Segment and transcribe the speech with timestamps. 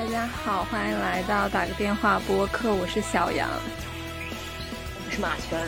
[0.00, 3.46] 大家好，欢迎来到打个电话播客，我是小杨，
[5.04, 5.60] 我是马轩。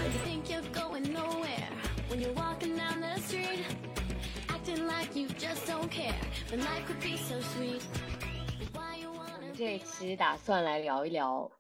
[9.37, 11.53] 我们这一期打算来聊一聊，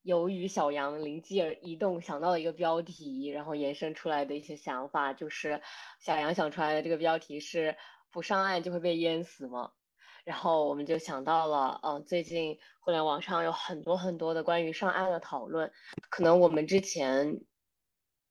[0.00, 5.60] 由于小杨灵机而一动想到的一个标题，然后延伸出来的一些想法，就是
[6.00, 7.76] 小杨想出来的这个标题是
[8.10, 9.72] “不上岸就会被淹死吗？”
[10.26, 15.70] 然后我们就想到了，嗯，最近互联网上有很多很多的关于上岸的讨论，
[16.10, 17.40] 可能我们之前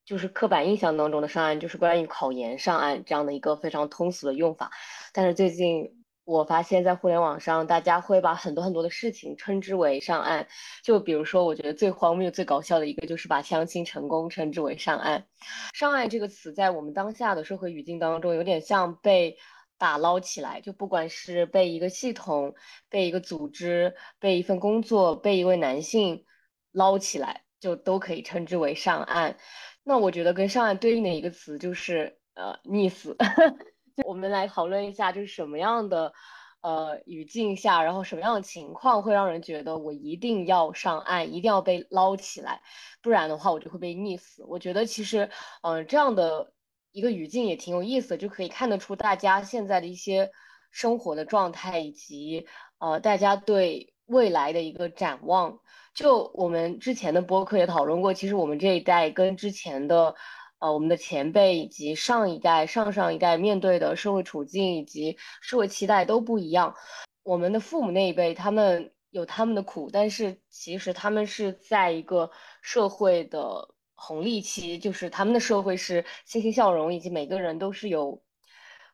[0.04, 4.70] 就是刻板印象当中的上岸，就是关于考研上岸这样的一个非常通俗的用法，
[5.12, 5.92] 但是最近。
[6.26, 10.44] 我发现，在互联网上，大家会把很多很多的事情称之为上岸。
[10.82, 15.24] 就比如说，我觉得最荒谬、最搞笑的一个，就是把相亲成功称之为上岸。
[15.72, 19.38] 上岸这个词，在我们当下的社会语境当中，有点像被
[19.78, 20.60] 打捞起来。
[20.60, 22.54] 就不管是被一个系统、
[22.88, 26.24] 被一个组织、被一份工作、被一位男性
[26.72, 29.36] 捞起来，就都可以称之为上岸。
[29.82, 33.16] 那我觉得跟上岸对应的一个词就是呃溺死。
[34.04, 36.12] 我们来讨论一下，就是什么样的
[36.60, 42.60] 呃语境下，然后什么样的情况会让人觉得我一定要上岸，一定要被捞起来，
[43.00, 44.44] 不然的话我就会被溺死。
[44.44, 45.30] 我觉得其实，
[45.62, 46.52] 嗯，这样的
[46.96, 50.30] 一个语境也挺有意思，就可以看得出大家现在的一些
[50.70, 52.46] 生活的状态，以及
[52.78, 55.60] 呃大家对未来的一个展望。
[55.92, 60.14] 就我们之前的播客也讨论过，其实我们这一代跟之前的。
[60.58, 66.74] 呃，我们的前辈以及上一代、上上一代面对的社会处境以及社会期待都不一样。
[67.22, 72.30] 我们的父母那一辈，他们有他们的苦，但是其实他们是在一个
[72.62, 78.22] 社会的红利期，就是他们的社会是欣欣向荣，以及每个人都是有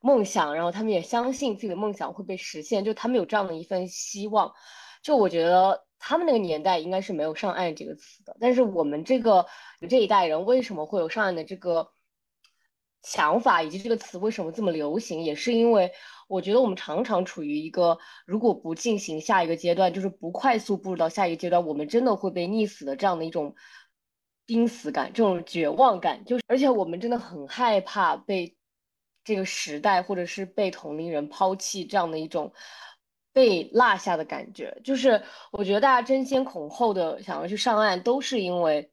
[0.00, 4.50] 梦想，然后他们也相信自己的梦想会被实现，就他们有这样的一份希望。
[5.02, 5.84] 就我觉得。
[6.04, 9.46] 他们那个年代应该是没有“上岸”这个词的，但是我们这个
[9.88, 11.92] 这一代人为什么会有“上岸”的这个
[13.02, 15.92] 想法，以及这个词为什么这么流行，也是因为
[16.26, 23.54] 我觉得我们常常处于一个如果不进行下一个阶段，就是不快速步入到下一个阶段，我们真的会被溺死的这样的一种
[24.52, 28.54] 濒死感，这种绝望感，就是而且我们真的很害怕被
[29.24, 32.52] 这个时代或者是被同龄人抛弃这样的一种。
[33.34, 38.91] 被落下的感觉，就是我觉得大家争先恐后的想要去上岸，都是因为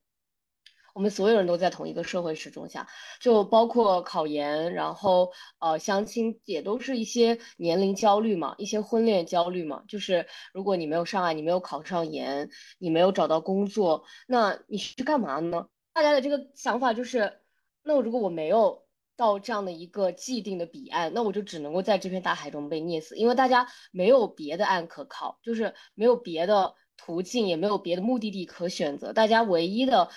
[0.93, 2.87] 我们所有人都在同一个社会时钟下，
[3.19, 9.83] 就包括考研，然后呃相亲也都是一些年龄焦虑嘛，一些婚恋焦虑嘛。
[9.87, 15.67] 就是如果你没有上岸，你没有考上研，你没有找到工作，那你是干嘛呢？
[15.93, 17.41] 大家的这个想法就是，
[17.83, 18.87] 那如果我没有。
[19.19, 29.11] 到这样的一个既定的彼岸，那我就只能够在这片大海中被溺死，因为大家没有别的岸可靠，就是没有别的途径，也没有别的目的地可选择。
[29.11, 30.09] 大家唯一的，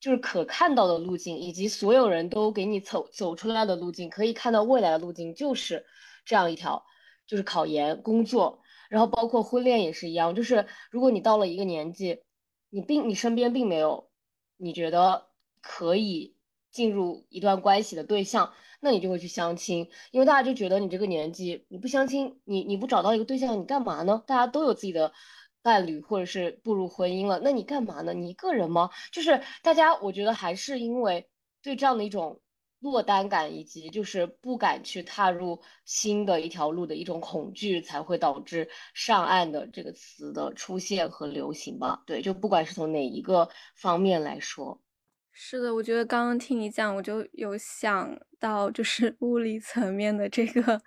[0.00, 5.84] 就是可看到的路径，以及所有人都给你走走出来的路径，可以看到未来的路径，就是
[6.24, 6.84] 这样一条，
[7.26, 12.22] 就是考研、工作，然后包括婚恋也是一样，就是如果你到了一个年纪，
[12.70, 14.10] 你并你身边并没有
[14.56, 15.26] 你觉得
[15.60, 16.36] 可以。
[16.72, 24.22] 进入一段关系的对象，那你就会去相亲，因为大家就觉得你这个年纪，你不相亲，你你不找到一个对象，你干嘛呢？
[24.24, 25.12] 大家都有自己的
[25.62, 28.12] 伴侣，或者是步入婚姻了，那你干嘛呢？
[28.14, 28.90] 你一个人吗？
[29.12, 31.28] 就是大家，我觉得还是因为
[31.62, 32.40] 对这样的一种
[32.80, 42.02] 落单感，以及就是不敢去踏入新的一条路的一种恐惧，才会导致上岸的这个词的出现和流行吧。
[42.06, 44.80] 对，就不管是从哪一个方面来说。
[45.32, 50.80] 是的，我觉得刚刚听你讲，我就有想到，就是物理层面的这个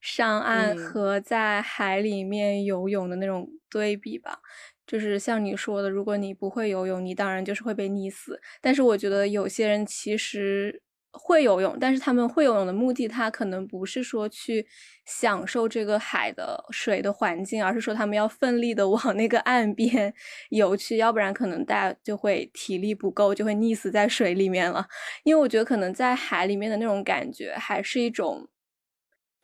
[0.00, 4.38] 上岸和在海里面游泳的那种对比吧。
[4.86, 8.40] 就是像你说的，如果你不会游泳，你当然就是会被溺死。
[8.60, 10.82] 但是我觉得有些人其实。
[11.18, 14.66] 会游泳，但是他们会游泳的目的，他可能不是说去
[15.06, 20.12] 享受这个海的水的环境，而是说他们要奋力的往那个岸边
[20.50, 24.86] 游去，要不然可能大家就会体力不够，就会溺死在水里面了。
[25.24, 28.46] 因为我觉得可能在海里面的那种感觉，还是一种，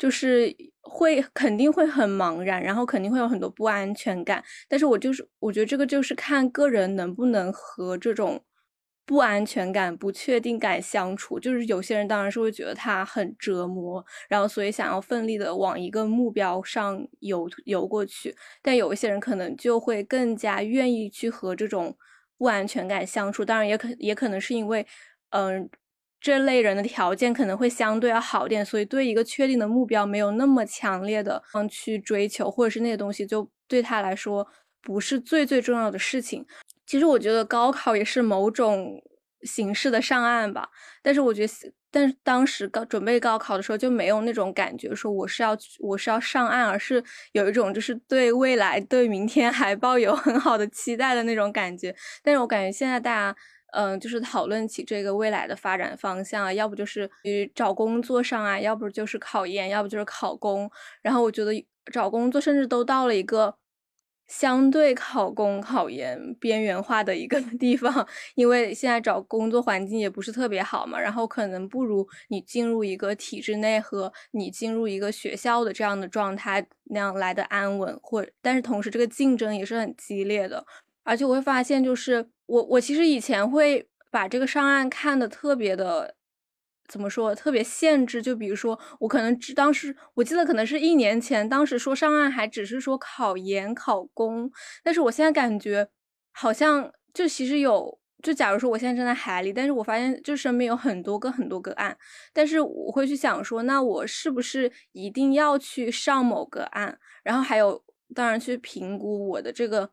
[0.02, 4.43] 就是会肯定会很茫然，然后肯定会有很多不安全感。
[4.69, 8.43] 但是我就是我觉得这个就是看个人能不能和这种。
[9.04, 18.34] 不安全感、不确定感相处，就是有些人当然是会觉得他很折磨，然后所以想要奋力的往一个目标上游游过去。
[18.62, 21.94] 但有一些人可能就会更加愿意去和这种
[22.38, 23.44] 不安全感相处。
[23.44, 24.87] 当然，也可也可能是因为，
[25.31, 25.69] 嗯，
[26.22, 33.50] 这类人的条件可能会相对要好点，所以对一个确定的目标没有那么强烈的去追求，或者是那些东西就。
[33.69, 34.46] 对他来说
[34.82, 36.44] 不是最最重要的事情。
[36.84, 39.00] 其实我觉得高考也是某种
[39.44, 40.69] 形式的上岸吧，
[41.02, 47.02] 但是我觉得，但是当时高准备高考的时候就没有那种感觉，说我是要我是要上岸，而是
[47.32, 51.96] 有一种就是对未来、对明天还抱有很好的期待的那种感觉。
[52.22, 53.34] 但是我感觉现在大家。
[53.72, 60.70] 嗯，就是讨论起这个未来的发展方向啊，要不就是去找工作上啊，要不就是考研，要不就是考公。
[61.02, 61.52] 然后我觉得
[61.92, 63.54] 找工作甚至都到了一个
[64.28, 70.98] 相对考公考研边缘化的一个 地方，因为现在找工作环境也不是特别好嘛。
[71.00, 80.64] 然后可能不如你进入一个体制内和你进入一个学校的这样的状态那样来的安稳，或但是同时这个竞争也是很激烈的。
[81.04, 86.14] 而且我会发现，就是我我其实以前会把这个上岸看的特别的，
[86.87, 88.20] 怎么说，特别限制。
[88.20, 94.50] 就比如说，我可能只当时我记得可能是一年前，当时说上岸还只是说考研考公，
[94.84, 95.88] 但是我现在感觉
[96.31, 101.96] 好像就其实有，就假如说我现在正在海里，但是我发现就身边有很多个很多个岸，
[102.34, 106.98] 但是我会去想说，那我是不是一定要去上某个岸？
[107.25, 107.82] 然后还有，
[108.14, 109.88] 当然去评估我的这个。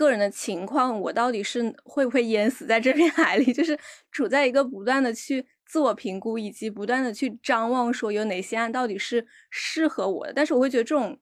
[0.00, 3.52] 个人的情况，我到底是会不会淹死在这片海里？
[3.52, 3.78] 就是
[4.10, 10.32] 处在一个不断的去自我评估，以及不断的去张望，说有哪些案到底是适合我的。
[10.32, 11.18] 但是我会觉得这种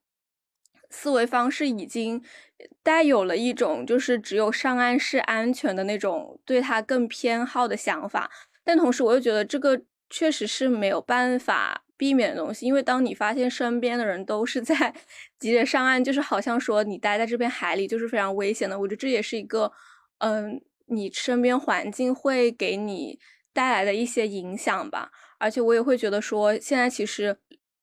[0.90, 2.22] 思维方式已经
[2.84, 8.30] 带有了一种就是只有上岸是安全的那种对他更偏好的想法。
[8.62, 11.82] 但同时，我又觉得这个确实是没有办法。
[11.98, 14.94] 避免的东西，因为当你发现身边的人都是 在
[15.38, 18.78] 急着上岸，就是好像说你待在这片海里就是非常危险的。
[18.78, 19.70] 我觉得这也是一个，
[20.18, 23.18] 嗯，你身边环境会给你
[23.52, 25.10] 带来的一些影响吧。
[25.38, 27.36] 而且我也会觉得说，现在其实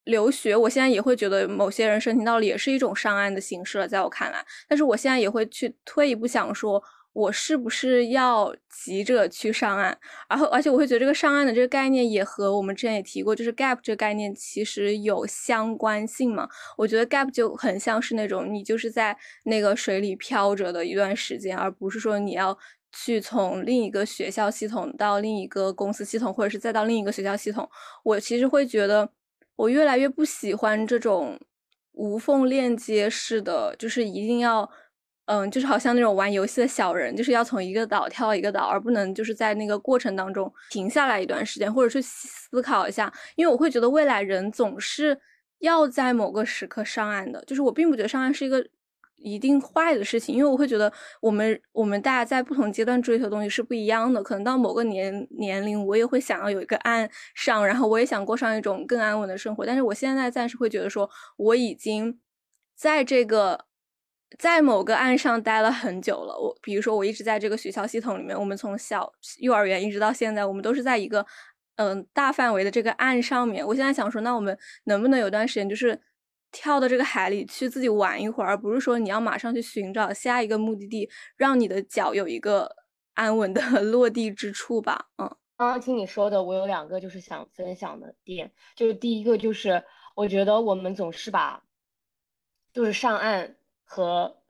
[0.06, 4.46] 留学，我现在也会觉得某些人申请到了也是一种上岸的形式了，在我看来。
[4.68, 6.82] 但是我现在也会去退一步想说。
[7.16, 9.98] 我是不是要急着去上岸？
[10.30, 16.50] 然后，而且我会觉得这个上岸的这个概念也和我们之前也提过，就是 gap 这个概念其实有相关性嘛。
[16.78, 22.58] 我觉得 gap 就很像是那种你就是在那个水里漂着的一段时间，而不是说你要
[22.92, 27.70] 去从另一个学校系统到另一个公司系统，或者是再到另一个学校系统。
[28.04, 29.10] 我其实会觉得，
[29.56, 31.40] 我越来越不喜欢这种
[31.94, 34.70] 无缝链接式的，就是一定要。
[35.28, 43.12] 嗯，就是好像那种玩游戏的小人，就是要从一个岛跳一个岛，而不能就是在那个过程当中停下来一段时间，或者去思考一下。
[43.36, 45.20] 因为我会觉得未来人总是
[45.60, 48.64] 要在某个时刻上岸的，就是我并不觉得上岸是一个
[49.16, 54.22] 一定坏的事情，因为我会觉得我们我们大家在不同阶段追求的东西是不一样的。
[54.22, 59.66] 可能到某个年年龄，我也会想要有一个岸上，然后我也想过上一种更安稳的生活。
[59.66, 62.20] 但是我现在暂时会觉得说，我已经
[62.76, 63.66] 在这个。
[64.38, 71.26] 在某个岸上待了很久了，我比如说我一直在这个学校系统里面，我们从小幼儿园一直到现在，我们都是在一个
[71.76, 73.66] 嗯大范围的这个岸上面。
[73.66, 76.02] 我现在想说，那我们能不能有段时间就是
[76.52, 82.70] 跳到这个海里去自己玩一会儿，而不是说你要马上去寻找下一个目的地，让你的脚有一个
[83.14, 85.08] 安稳的 落地之处吧？
[85.18, 89.84] 嗯，刚刚听你说的，我有两个就是想分享的点，就是第一个就是
[90.16, 91.64] 我觉得我们总是把
[92.74, 93.56] 就是上岸。
[93.86, 94.42] 和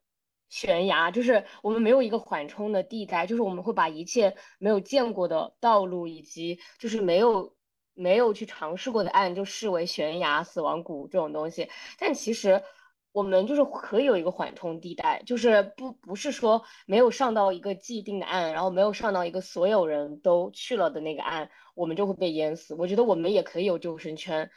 [0.50, 7.56] 悬崖，就是我们没有一个缓冲的地带，就是我们会把一切没有见过的道路，以及就是没有
[7.94, 11.70] 没有去尝试过的岸，就视为悬崖、死亡谷这种东西。
[12.00, 12.64] 但其实
[13.12, 22.76] 我们就是可以有一个缓冲地带，就是不不是说没有上到一个既定的岸，然后没有上到一个所有人都去了的那个岸，我们就会被淹死。
[22.76, 24.50] 我觉得我们也可以有救生圈。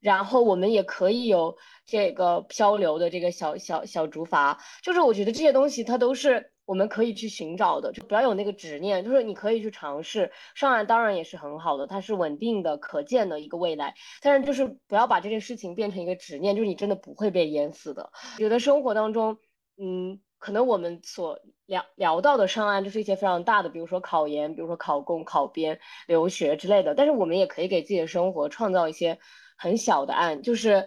[0.00, 18.10] 然后我们也可以有这个漂流的这个小小小竹筏，就是我觉得这些东西它都是我们可以去寻找的，就不要有那个执念，就是你可以去尝试上岸，当然也是很好的，它是稳定的、可见的一个未来，但是就是不要把这件事情变成一个执念，就是你真的不会被淹死的。
[18.38, 19.38] 有的生活当中，
[19.76, 29.18] 嗯，可能我们所聊聊到的上岸就是一些非常大的，比如说考研，比如说考公、考编、留学之类的，但是我们也可以给自己的生活创造一些。
[29.56, 30.86] 很小的岸，就是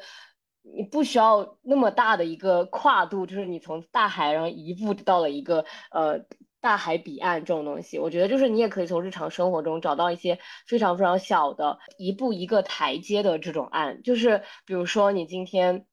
[0.61, 6.19] 你不需要那么大的一个跨度，就是你从大海然后一步到了一个呃
[6.61, 7.97] 大海彼岸这种东西。
[7.97, 15.85] 我觉得就是你也可以从日常生活中找到一些非常非常小的一步一个台阶的这种岸，就是比如说你今天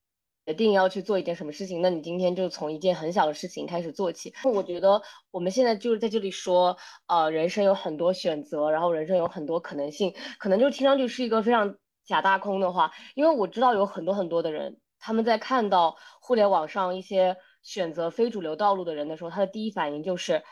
[0.45, 4.35] 决定要去做一件什么事情，那你今天就从一件很小的事情开始做起。
[4.45, 11.77] 我觉得我们现在就是在这里说，呃，人生有很多选择，然后人生有很多可能性，可能就听上去是一个非常。
[12.07, 20.45] 假大空的话，因为我知道有很多很多的人，他们在看到互联网上一些选择非主流道路的人的时候，他的第一反应就是，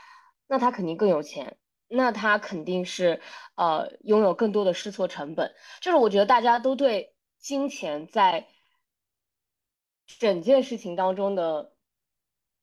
[0.49, 1.57] 那他肯定更有钱，
[1.89, 3.21] 那他肯定是
[3.55, 5.55] 呃拥有更多的试错成本。
[5.81, 8.49] 就是我觉得大家都对金钱在
[10.07, 11.73] 整件事情当中的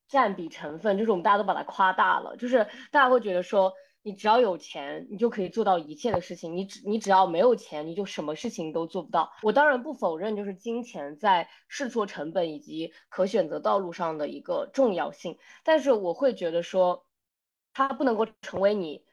[0.06, 3.72] 占比成分，就是我们大家都把它夸大了，就是大家会觉得说。
[4.04, 6.56] 你只要有钱，你就可以做到一切的事情。
[6.56, 9.32] 你只你只要没有钱，你就什么事情都做不到。
[9.42, 15.38] 我当然不否认，就是金钱在试错成本以及可选择道路上的一个重要性。
[15.62, 17.06] 但是我会觉得说，
[17.72, 19.04] 它不能够成为你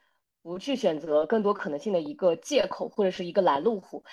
[0.41, 4.03] 不去选择更多可能性的一个借口或者是一个拦路虎。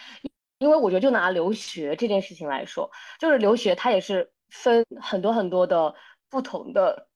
[0.59, 5.95] 因为我觉得，就拿留学这件事情来说，就是留学它也是分很多很多的
[6.29, 7.09] 不同的。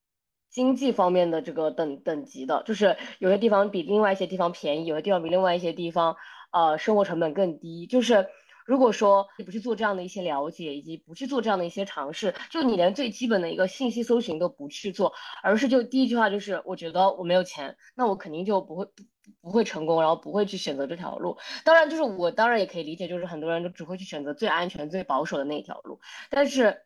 [0.50, 6.16] 经济方面的这个等等级的，就是有些地方比另外一些地方便宜，有些地方比另外一些地方，
[6.50, 7.86] 呃，生活成本更低。
[7.86, 8.26] 就是
[8.66, 18.92] 如果说你不去做这样的一些了解，以及不去做这样的一些尝试，就你连最基本的一个信息搜寻都不去做，而是就第一句话就是我觉得我没有钱，那我肯定就不会不
[19.40, 21.38] 不会成功，然后不会去选择这条路。
[21.64, 26.00] 当然，就是我当然也可以理解，就是很多人都只会去选择最安全、最保守的那一条路。
[26.28, 26.82] 但是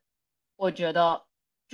[0.57, 1.23] 我觉得。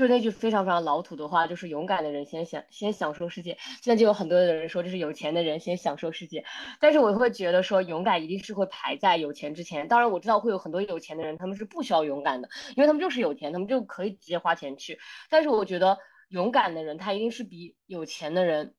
[0.01, 3.59] 就是那句非常非常老土的话，就是勇敢的人先享先享受世界。
[3.83, 6.43] 现在就有很多的人说，这是有钱的人先享受世界。
[6.81, 9.89] 但是我会觉得说，勇敢一定是会排在有钱之前。
[9.89, 14.99] 当然我知道会有很多有钱的人，他们是不需要勇敢的，因为他们就是有钱，他们就可以直接花钱去。
[15.29, 15.99] 但是我觉得
[16.31, 18.75] 勇敢的人，他一定是比有钱的人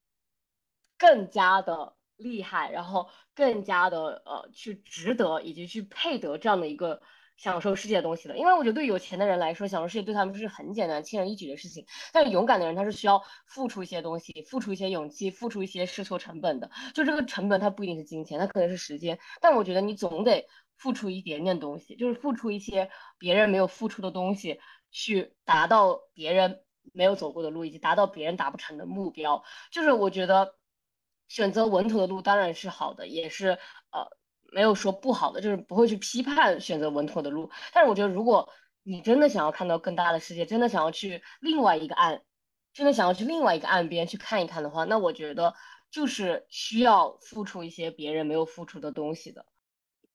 [0.98, 7.00] 更加的厉害，然后更加的呃去值得以及去配得这样的一个。
[7.36, 11.84] 享受世界的东西了，因为我觉得对有钱的人来说，享受世界对他们是很简单、轻而易举的事情。
[12.12, 16.70] 但是勇敢的人，他是需要付出一些东西，付出一些勇气，付出一些试错成本的。
[16.94, 19.18] 就这个成本，它不一定是金钱，它可能是时间。
[19.40, 20.46] 但我觉得你总得
[20.76, 24.60] 付出一点点东西，就是付出一些别人没有付出的东西，
[24.92, 26.62] 去达到别人
[26.92, 29.42] 没有走过的路，以及达到别人达不成的目标。
[29.72, 30.54] 就是我觉得
[31.26, 33.58] 选择稳妥的路当然是好的，也是
[33.90, 34.21] 呃。
[34.52, 37.50] 没有说不好的，就是不会去批判选择稳妥的路。
[37.72, 38.48] 但是我觉得，如果
[38.82, 42.22] 你真的想要看到更大的世界，真的想要去另外一个岸，
[42.72, 45.54] 真的想要去另外一个岸边去看一看的话，那我觉得
[45.90, 49.44] 就是需要付出一些别人没有付出的东西的。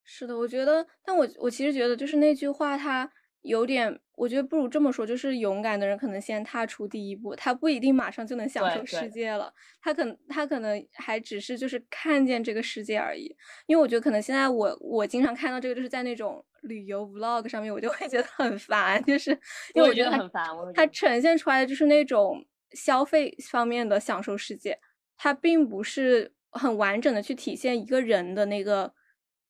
[0.04, 3.12] 是的，我觉得，但我我其实觉得，就是那句话，它。
[3.42, 13.34] 有点，我觉得不如这么说，就是勇敢的人可能先踏出第一步，他不一定马上就能享受世界了，他可能他可能还只是就是看见这个世界而已。
[13.68, 19.32] 因为我觉得可能现在我我经常看到这个，就是在那种旅游 vlog 上面，我就会觉得很烦，就是
[19.74, 24.78] 因为我觉得很烦，它呈现出来的就是那种消费方面的享受世界，
[25.16, 28.94] 它并不是很完整的去体现一个人的那个。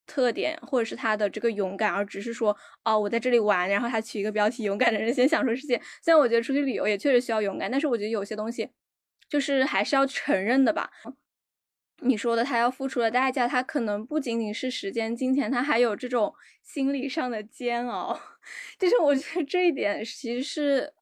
[0.07, 5.79] 特点或者是他的这个勇敢，而只是说哦，我在这里玩，然后他取一个标题“勇敢的人先享受世界”。
[6.01, 8.69] 虽然我觉得出去旅游也确实需要勇敢，但是我觉得有些东西
[9.29, 10.89] 就是还是要承认的吧。
[12.01, 16.33] 你说的他要付出的代价，他可能不仅仅是时间、金钱，他还有这种
[16.63, 18.19] 心理上的煎熬。
[18.79, 20.93] 就是我觉得这一点其实是，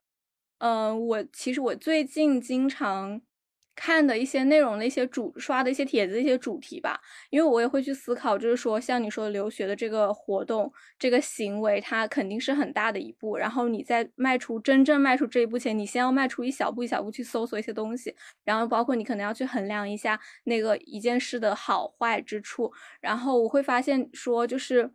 [0.60, 3.22] 嗯，我其实我最近经常。
[3.76, 13.38] 看的一些内容的一些主刷的一些帖子一些主题吧，因为我也会去思考，就是说像你说留学的这个活动这个行为，它肯定是很大的一步。
[13.38, 22.72] 然后你在迈出真正迈出这一步前，你先要迈出一小步一小步去搜索一些东西，然后包括你可能要去衡量一下那个一件事的好坏之处。
[23.02, 24.92] 然后我会发现说，就是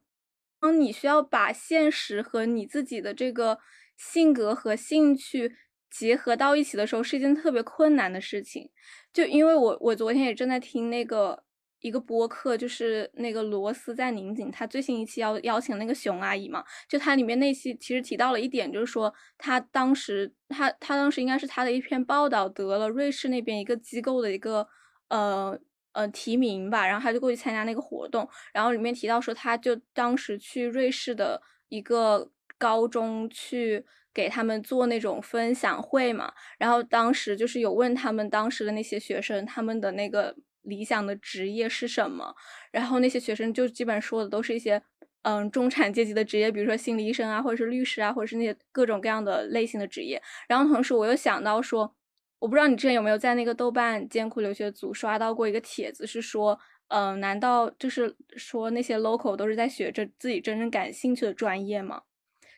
[0.58, 3.58] 当你需要把现实和你自己的这个
[3.96, 5.56] 性格和兴趣。
[5.90, 8.70] 结合到一起的时候是一件特别困难的事情，
[9.12, 11.42] 就因为我我昨天也正在听那个
[11.80, 24.68] 一个播客，就是那个罗斯在拧紧，他最新一期邀邀请那个熊阿姨嘛，就他里面那期其实提到了一点，就是说他当时他他当时应该是他的一篇报道得了瑞士那边一个机构的一个
[25.08, 25.58] 呃
[25.92, 32.30] 呃提名吧，然后他就过去参加那个活动，然后里面提到说他就当时去瑞士的一个
[32.60, 33.84] 高中去。
[34.12, 42.34] 给他们做那种分享会嘛，然后当时就是有问他们当时的那些学生，他们的那个理想的职业是什么，
[42.72, 44.82] 然后那些学生就基本说的都是一些
[45.22, 50.20] 嗯中产阶级的职业，比如说心理医生啊，或者是律师啊，或者是那些各种各样的类型的职业。
[50.48, 51.94] 然后同时我又想到说，
[52.40, 62.02] 我不知道你之前有没有在那个豆瓣艰苦留学组刷到过一个帖子，是说，嗯，难道就是说那些 local 都是在学着自己真正感兴趣的专业吗？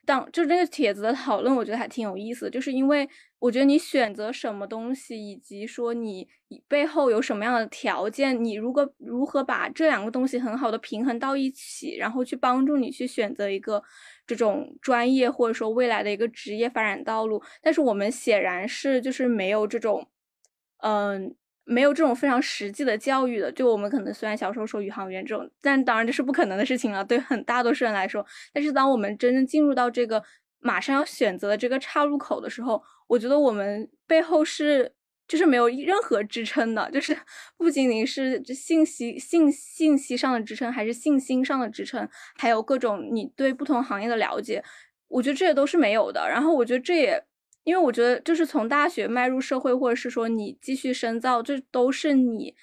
[0.04, 6.28] 当就是那个帖子的讨论，我觉得还挺有意思，就是因为我觉得你选择什么东西，以及说你
[6.66, 13.82] 背后有什么样的条件，你如果如何把这两个东西很好的平衡到一起，然后去帮助你去选择一个
[14.26, 17.42] 这种专业或者说未来的一个职业发展道路。
[17.62, 20.08] 但是我们显然是就是没有这种，
[20.78, 23.50] 嗯，没有这种非常实际的教育的。
[23.52, 28.24] 就我们可能虽然小时候说宇航员这种，但当然这是不可能的事情了，对很大多数人来说。
[28.52, 30.22] 但是当我们真正进入到这个
[30.60, 34.94] 马上要选择的这个岔路口的时候，我觉得我们背后是。
[35.28, 37.16] 就是没有任何支撑的，就是
[37.56, 44.62] 不仅仅是信息信信息上的支撑，还是信心上的支撑，还有各种你对不同行业的了解，
[45.08, 46.28] 我觉得这些都是没有的。
[46.28, 47.24] 然后我觉得这也，
[47.64, 52.54] 因为我觉得就是从大学迈入社会，或者是说你继续深造，这都是你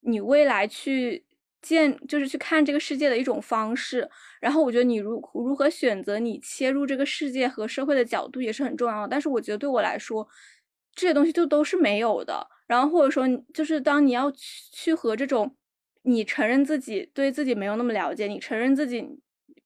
[0.00, 1.24] 你未来去
[1.60, 4.08] 见，就是去看这个世界的一种方式。
[4.40, 9.08] 然后我觉得你如如何选择你切入这个世界和社会的角度也是很重要的。
[9.08, 10.28] 但是我觉得对我来说。
[10.94, 14.38] 这些东西就都是没有的，然后或者说，就是当你要去
[14.70, 15.56] 去和这种，
[16.02, 19.02] 你承认自己对自己没有那么了解，你承认自己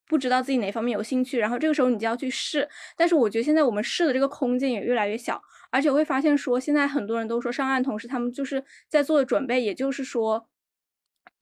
[0.09, 2.69] 不知道自己哪方面有兴趣，然后这个时候你就要去试。
[2.97, 10.49] 但是我觉得现在我们试的这个空间也越来越小，而且会发现说，现在很多人都说上岸同时，他们就是在做的准备，也就是说，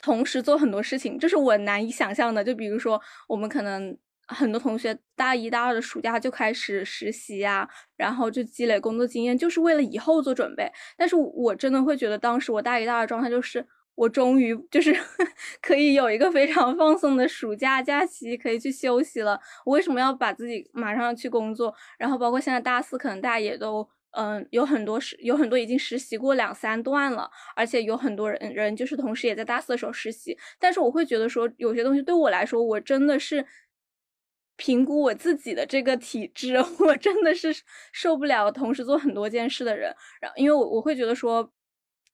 [0.03, 2.43] 同时做很多事情，这是我难以想象的。
[2.45, 3.97] 就比如说，我们可能。
[4.27, 10.67] 很多同学大一、大二的暑假就开始实习呀，然后就积累工作经验，就是为了以后做准备。
[10.97, 14.93] 但是我真的会觉得，当时我大一、大二状态就是，我终于就是
[15.63, 19.41] 可以有一个非常放松的暑假假期，可以去休息了。
[19.65, 21.75] 我为什么要把自己马上去工作？
[21.99, 30.37] 然后包括现在大四，可能大家也都嗯有很多实有很多已经实习过两三段了，而且有很多人人就是同时也在大四的时候实习。
[30.59, 33.47] 但是我会觉得说，有些东西对我来说，我真的是。
[34.57, 37.53] 评估我自己的这个体质， 我真的是
[37.93, 39.93] 受不了同时做很多件事的人。
[40.21, 41.51] 然后，因为我我会觉得说，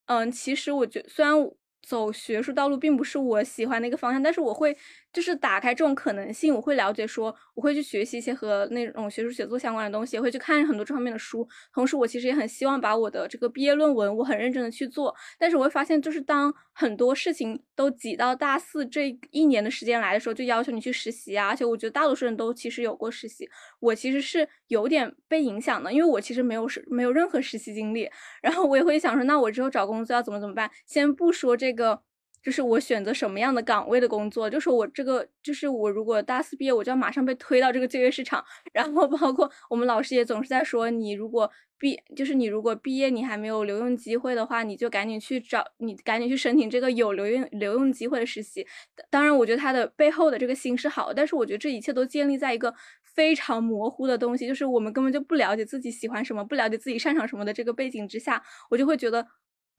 [0.07, 1.33] 嗯，其实我觉虽然。
[1.81, 4.75] 走学术道路并不是我喜欢的一个方向，但是我会
[5.13, 11.47] 就是打开这种可能性，我会了解说，我会去学习一些和那种学术写作相关的东西，会去看很多这方面的书。
[11.73, 15.15] 同时，我其实也很希望把我的这个毕业论文，我很认真的去做。
[15.37, 21.47] 但是我会发现，就是当很多事情都挤到大四这一年的时间来的时候，就要求你去实习啊。
[21.47, 28.09] 而且我觉得大多数人都其实有过实习，我其实是有点被影响的，因为我其实没有实没有任何实习经历。
[28.41, 30.69] 然后我也会想说，那我之后找工作要怎么怎么办？
[30.85, 31.51] 先不说。
[31.61, 32.01] 这个
[32.43, 38.43] 就是我选择什么样的岗位的工作，就是我这个，就是我如果大四毕业，我就要马上被推到这个就业市场。
[38.73, 48.65] 然后包括我们老师也总是在说，你如果毕，就是你如果毕业你还没有留用机会的话，你就赶紧去找，你赶紧去申请这个有留用留用机会的实习。
[49.09, 52.73] 当然，我觉得他的背后的这个心是好，但是我觉得这一切都建立在一个
[53.03, 59.27] 非常模糊的东西，就是我们根本就不了解自己喜欢什么，不了解自己擅长什么的这个背景之下，我就会觉得。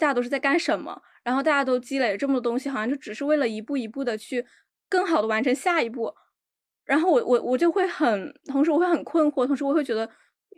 [0.03, 1.01] 大家都是在干什么？
[1.23, 4.45] 然后大家都积累了这么多东西，好像就只是为了一步一步的去
[4.89, 6.13] 更好的完成下一步。
[6.85, 10.11] 然后我我我就会很，同时我会很困惑，同时我会觉得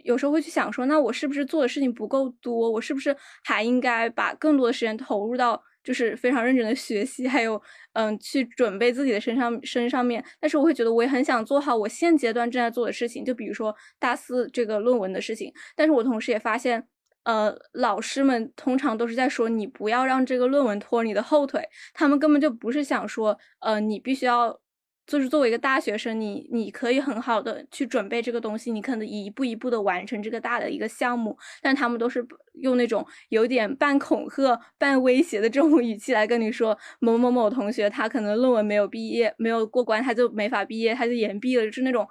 [0.04, 2.70] 有时候会去想说，那我是不是做的事情不够多？
[2.70, 7.60] 我是不是还应该把更多的时间投入到就是非常认真的学习，还有
[7.92, 10.24] 嗯去准备自己的身上身上面？
[10.40, 15.52] 但是我会觉得我也很想做好我现阶段正在做的事情，就比如说大四这个论文的事情。
[15.76, 16.88] 但是我同时也发现。
[17.24, 24.58] 呃，老师们通常都是在说你不要让这个论文拖你的后腿，他们根本就不是想说，呃，你必须要，
[25.06, 42.06] 就是作为一个大学生，你你可以很好的去准备这个东西，你可能一步一步的完成这个大的一个项目，但他们都是用那种有点半恐吓、半威胁的这种语气来跟你说，某某某同学他可能论文没有毕业，没有过关，他就没法毕业，他就延毕了，就是那种。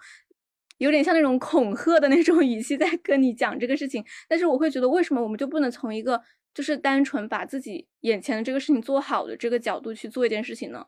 [0.84, 6.22] 有点像那种恐吓的那种语气在跟你讲这个事情，但是我会觉得，为什么我们就不能从一个
[6.54, 10.86] 就是单纯把自己眼前的这个事情做好的这个角度去做一件事情呢？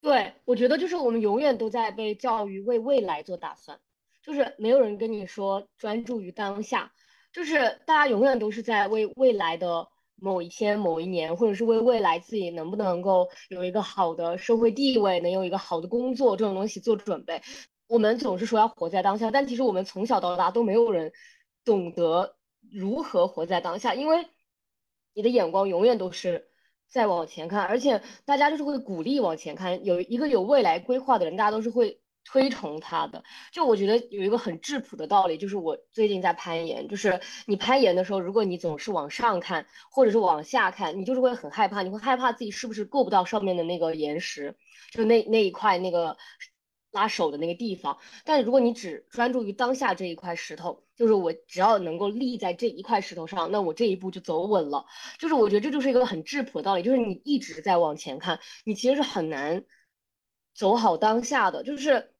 [0.00, 3.78] 对，我觉得就是我们永远都在被教育为未来做打算，
[4.22, 6.92] 就是没有人跟你说专注于当下，
[7.32, 17.42] 就是大家永远都是在为未来的某一天、某一年，或者是为未来自己能不能够有一个好的社会地位，能有一个好的工作这种东西做准备。
[17.88, 21.12] 我们总是说要活在当下，但其实我们从小到大都没有人
[21.64, 22.36] 懂得
[22.72, 24.26] 如何活在当下，因为
[25.14, 26.48] 你的眼光永远都是
[26.88, 29.84] 在往前看，而且大家就是会鼓励往前看。
[29.84, 33.22] 有一个有未来规划的人，大家都是会推崇他的。
[33.52, 44.56] 就我觉得有一个很质朴的道理，就是我最近在攀岩，就是你攀岩的时候，如果你总是往上看或者是往下看，你就是会很害怕，你会害怕自己是不是够不到上面的那个岩石，
[44.90, 46.16] 就那那一块那个。
[46.96, 54.86] 拉手的那个地方，但如果你只专注于当下这一块石头，就是我只要能够立在这一块石头上，那我这一步就走稳了。
[55.18, 59.62] 就是我觉得这就是一个很质朴的道理，就是你一直在往前看，你其实是很难
[60.54, 61.62] 走好当下的。
[61.62, 62.14] 就是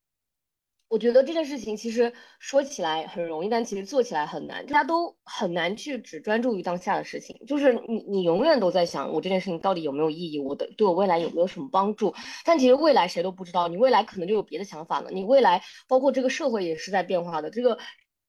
[0.89, 4.65] 我觉得这件事情其实说起来很容易，但其实做起来很难。
[4.67, 12.15] 大家都很难去只专注于当下的事情，就是你你永远都在想我这件事情到底有没有意义，我的对我未来有没有什么帮助。
[12.45, 15.11] 但其实未来谁都不知道，你未来可能就有别的想法了。
[15.11, 17.77] 你未来包括这个社会也是在变化的，这个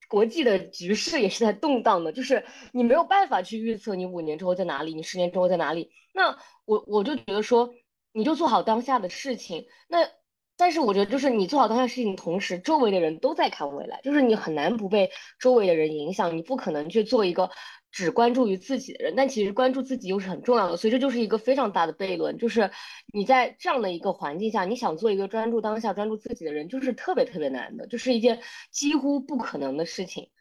[0.09, 5.91] 国际的局势也是在动荡的，就是你没有办法去预测你五年之后在哪里，你十年之后在哪里。
[6.11, 7.69] 那我我就觉得说，
[8.13, 9.67] 你就做好当下的事情。
[9.87, 9.99] 那
[10.59, 17.51] 但是我觉得，就是你做好当下事情的同时，周围的人都在看未来，就是你很难不被周围的人影响，你不可能去做一个
[17.91, 19.13] 只关注于自己的人。
[19.15, 22.71] 但其实关注自己又是很重要的，所以这就是一个非常大的悖论，就是
[23.13, 28.41] 你在这样的一个环境下，你想做一个专注当下、专注自己的人，就是特别特别难的，就是一件
[28.71, 30.31] 几乎不可能的事情。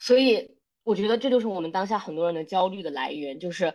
[0.00, 3.72] 所以我觉得这就是我们当下很多人的焦虑的来源，就是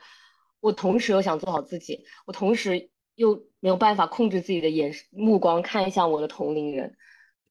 [0.59, 2.89] 我同时又想做好自己，我同时。
[3.19, 6.95] 又没有办法控制自己的眼目光看一下我的同龄人，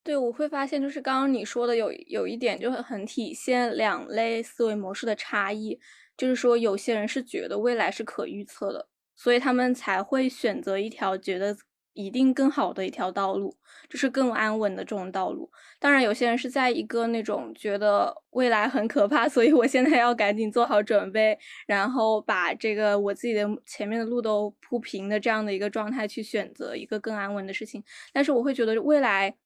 [0.03, 5.79] 对，我会发现就是刚刚你说的有有一点就是很体现两类思维模式的差异，
[6.17, 11.57] 就是说有些人是觉得未来是可预测的，所以他们才会选择一条觉得。
[11.95, 13.57] 一定更好的一条道路，
[13.89, 15.51] 就是更安稳的这种道路。
[15.81, 27.83] 当然，有些人是在一个那种觉得未来很可怕， 所以我现在要赶紧做好准备，然后把这个我自己的前面的路都铺平的这样的一个状态去选择一个更安稳的事情。
[28.13, 29.37] 但是我会觉得未来，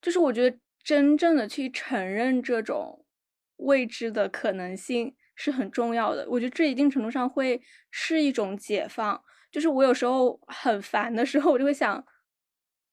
[0.00, 3.04] 就是我觉得真正的去承认这种
[3.56, 6.26] 未知的可能性是很重要的。
[6.30, 9.22] 我觉得这一定程度上会是一种解放。
[9.50, 12.04] 就是我有时候很烦的时候，我就会想，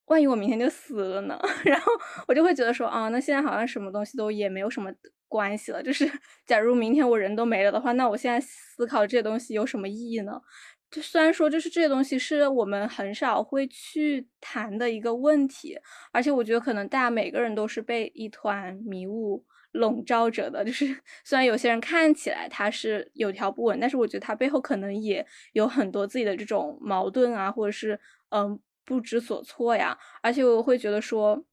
[0.06, 1.40] 万一我明天就死了呢？
[1.66, 1.92] 然后
[2.28, 4.92] 我就会觉得说，啊，那现在好像什么东西都也没有什么
[5.28, 5.84] 关系了。
[5.84, 6.10] 就是
[6.46, 10.42] 假如明天我人都没了的话，那我现在思考这些东西有什么意义呢？
[10.90, 15.78] 就虽然说，就是这些东西是我们很少会去谈的一个问题，
[16.14, 19.46] 而且我觉得可能大家每个人都是被一团迷雾。
[19.78, 20.86] 笼罩着的，就是
[21.24, 29.98] 虽然有些人看起来他是有条不紊，但是我觉得他背后可能也有很多自己的这种矛盾啊，或者是嗯不知所措呀。
[30.22, 31.46] 而且我会觉得说，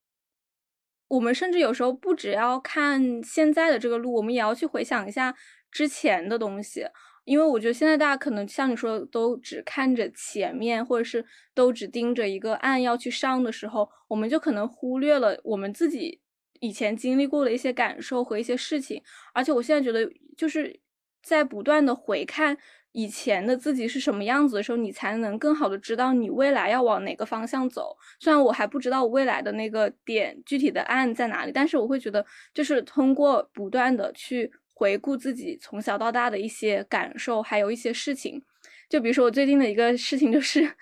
[1.08, 5.34] 我们甚至有时候不只要看现在的这个路，我们也要去回想一下
[5.70, 6.87] 之前的东西，
[7.24, 16.20] 因为我觉得现在大家可能像你说，都只看着前面，或者是都只盯着一个岸要去上的时候，我们就可能忽略了我们自己。
[16.60, 20.80] 以前经历过的一些感受和一些事情，而且我现在觉得，就是
[21.22, 22.56] 在不断的回看
[22.92, 27.96] 以前的自己是什么样子的时候，你才能更好的知道你未来要往哪个方向走。
[28.20, 38.42] 虽然我还不知道我未来的那个点具体的案在哪里，但是我会觉得，就是通过不断的去回顾自己从小到大的一些感受，还有一些事情，
[38.88, 40.74] 就比如说我最近的一个事情就是。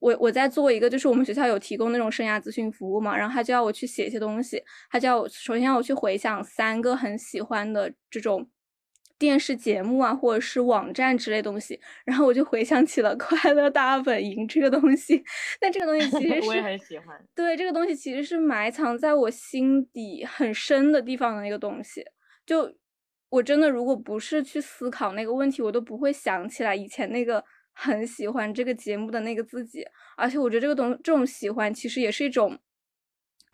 [0.00, 8.48] 我我在做一个，就是我们学校有提供那种生涯咨询服务嘛，然后他就要我去写一些东西，他叫我首先让我去回想三个很喜欢的这种
[9.18, 15.22] 电视节目啊，或者是网站之类东西，然后我就回想起了 《快乐大本营》这个东西，
[15.60, 22.02] 但这个东西其实我也很喜欢，对这个东西其实是埋藏在我心底很深的地方的那个东西，
[22.46, 22.74] 就
[23.28, 27.44] 我真的如果不是去思考那个问题，我都不会想起来以前那个。
[27.82, 29.82] 很喜欢这个节目的那个自己，
[30.18, 32.58] 而且我觉得这个东这种喜欢其实也是一种，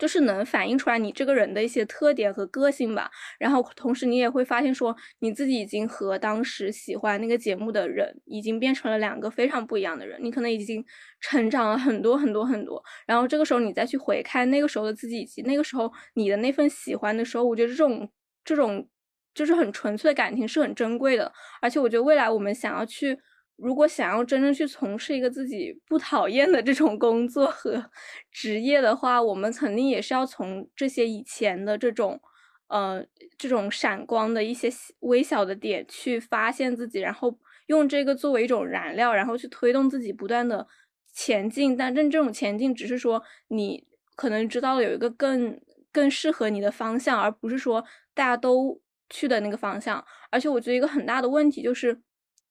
[0.01, 3.09] 就是能反映出来你这个人的一些特点和个性吧。
[3.39, 10.85] 然后同时你也会发现说，你自己已经和当时喜欢那个节目的人已经变成了两个非常不一样的人，你可能已经
[11.21, 12.83] 成长了很多很多很多。
[13.07, 18.11] 然后这个时候你再去回看那个时候的自己以及那个时候你的那份喜欢的时候，我觉得这种
[18.45, 18.89] 这种
[19.33, 21.33] 就是很纯粹的感情是很珍贵的。
[21.63, 23.17] 而且我觉得未来我们想要去。
[23.57, 27.91] 如果想要真正去从事一个自己不讨厌的这种工作和
[28.31, 32.21] 职业的话，我们肯定也是要从这些以前的这种，
[32.69, 33.05] 呃，
[33.39, 34.69] 这种闪光的一些
[35.01, 37.39] 微小的点去发现自己，然后
[37.69, 40.67] 用这个作为一种燃料，然后去推动自己不断的
[41.15, 41.77] 前进。
[41.77, 45.59] 但正这种前进只是说你可能知道了有一个更
[45.91, 47.83] 更适合你的方向，而不是说
[48.15, 50.05] 大家都去的那个方向。
[50.31, 52.03] 而且我觉得一个很大的问题就是。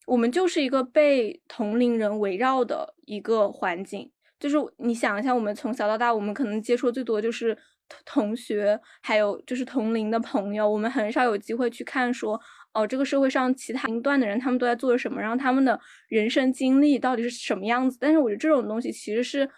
[0.05, 7.57] 我们就是一个被同龄人围绕的一个环境，就是你想一下，我们从小到大，我们可能接触最多就是
[8.05, 12.39] 同学，还有就是同龄的朋友，我们很少有机会去看说，
[12.73, 17.97] 哦，这个社会上其他龄段的人他们都在做什么，然后他们的人生经历到底是什么样子。
[17.99, 19.49] 但是我觉得这种东西其实是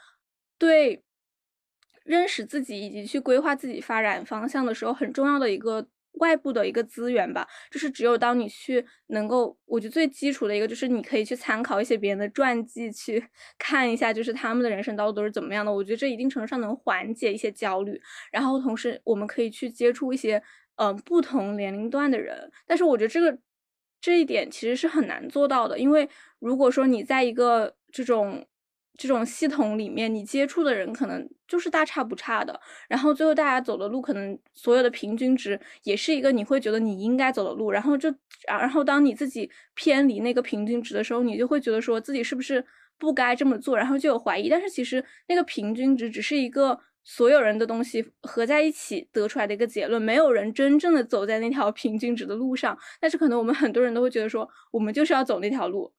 [0.57, 1.03] 对
[2.05, 5.88] 认识自己以及去规划自己发展方向的时候很重要的一个。
[6.19, 7.47] 外部的一个资源吧。
[7.71, 13.23] 就是只有当你去能够，我觉得最基础的一个就是你可以去参考一些别人的传记，去
[13.58, 15.73] 看一下就是他们的人生道路都是怎么样的。
[15.73, 18.01] 我觉得这一定程度上能缓解一些焦虑。
[18.32, 20.41] 然后同时我们可以去接触一些
[20.75, 22.51] 嗯不同年龄段的人。
[22.65, 23.38] 但是我觉得这个
[24.01, 28.45] 这一点其实是很难做到的，因为如果说你在一个这种。
[28.97, 38.12] 这种系统里面，你接触的人可能就是大差不差的，然后最后大家走的路，可能所有的平均值也是一个你会觉得你应该走的路，然后就，
[38.47, 42.65] 然后当你自己偏离那个平均值的时候，你就会觉得说自己是不是
[42.97, 44.49] 不该这么做，然后就有怀疑。
[44.49, 52.75] 但是其实那个平均值只是一个所有人的东西合在一起得出来的一个结论，没有人真正的走在那条 平均值的路上。
[52.99, 55.93] 但是可能我们很多人都会觉得说，我们就是要走那条路，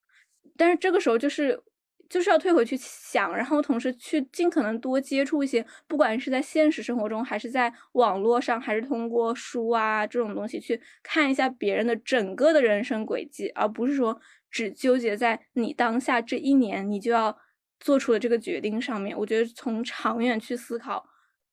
[0.56, 1.62] 但是这个时候就是。
[2.08, 14.18] 就是要退回去想，然后同时去尽可能多接触一些，不管是在现实生活中，还是在网络上，还是通过书啊这种东西去看一下别人的整个的人生轨迹，而不是说
[14.50, 17.36] 只纠结在你当下这一年你就要
[17.78, 19.16] 做出的这个决定上面。
[19.18, 21.06] 我觉得从长远去思考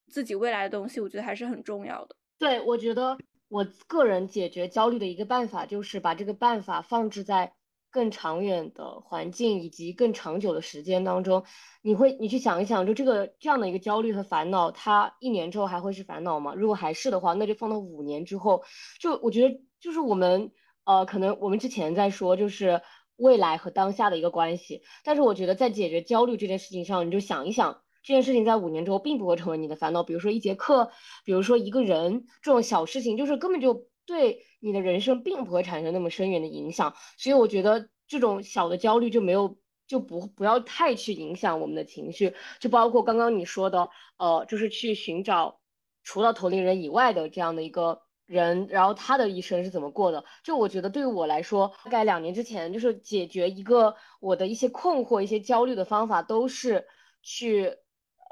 [0.08, 2.16] 自己未来的东西，我觉得还是很重要的。
[2.40, 3.18] 对，我觉得
[3.50, 7.52] 我个人解决焦虑的一个办法，就是把这个办法放置在。
[7.96, 11.46] 更长远的环境以及更长久的时间当中，
[11.82, 16.54] 你会你去想一想，就这个这样的一个焦虑和烦恼，它一年之后还会是烦恼吗？
[16.58, 18.64] 如果还是的话，那就放到五年之后。
[19.00, 20.52] 就我觉得，就是我们
[20.84, 22.82] 呃，可能我们之前在说就是
[23.16, 30.04] 未来和当下的一个关系，但是我觉得在解决焦虑这件事情上，你就想一想，这件事情在五年之后并不会成为你的烦恼。
[30.04, 30.92] 比如说一节课，
[31.24, 34.44] 比如说一个人，这种小事情，就是根本就对。
[34.66, 45.60] 你的人生并不会产生那么深远的影响，所以我觉得这种小的焦虑就没有就不不要太去影响我们的情绪，就包括刚刚你说的，呃，就是去寻找
[46.04, 50.26] 除了同龄人以外的这样的一个人，然后他的一生是怎么过的。
[50.44, 56.88] 就我觉得对于我来说，大概两年之前，就是解决一个我的一些困惑、一些焦虑的方法，都是
[57.22, 57.78] 去。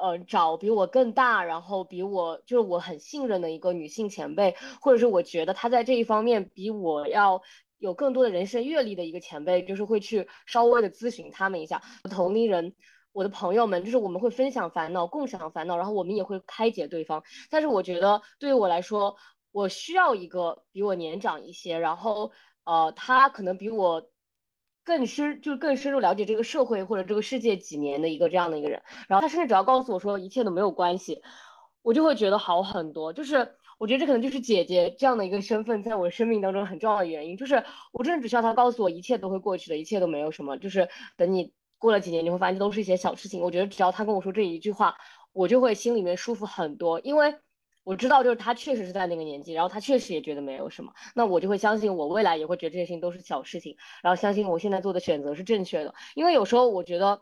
[0.04, 7.42] 呃，找比我更大，然后比我就是我很信任的一个女性前辈，或者是我觉得她在这一方面比我要
[7.78, 11.82] 有更多的人生阅历的一个前辈，就是会去稍微的咨询他们一下。
[12.12, 12.76] 同龄人，
[13.13, 17.24] 我的朋友们，就是我们会分享烦恼，共享烦恼，然后我们也会开解对方。
[17.50, 19.16] 但是我觉得对于我来说，
[19.54, 22.34] 我需要一个比我年长一些，然后
[22.66, 24.10] 呃，他可能比我。
[24.84, 31.22] 更深就是更深入了解这个社会或者这个世界几年的一个这样的一个人，然后他甚至只要告诉我说一切都没有关系，
[31.82, 33.13] 我就会觉得好很多。
[33.13, 37.38] 就是我觉得这可能就是姐姐这样的一个身份在我生命当中很重要的原因。
[37.38, 40.58] 就是我真的只需要他告诉我一切都会过去的，一切都没有什么。
[40.58, 43.41] 就是等你过了几年，你会发现都是一些小事情。
[43.41, 44.96] 我觉得只要他跟我说这一句话，
[45.32, 47.36] 我就会心里面舒服很多，因为。
[47.84, 57.22] 我知道，就是他确实是在那个年纪，然后他确实也觉得没有什么，那我就会相信我未来也会觉得这些事情都是小事情，然后相信我现在做的选择是正确的，因为有时候我觉得。